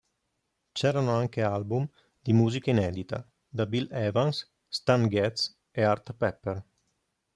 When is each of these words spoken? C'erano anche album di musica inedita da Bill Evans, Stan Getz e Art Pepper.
C'erano 0.71 1.15
anche 1.15 1.43
album 1.43 1.87
di 2.19 2.33
musica 2.33 2.71
inedita 2.71 3.23
da 3.47 3.67
Bill 3.67 3.87
Evans, 3.91 4.51
Stan 4.67 5.07
Getz 5.07 5.55
e 5.69 5.83
Art 5.83 6.13
Pepper. 6.15 6.65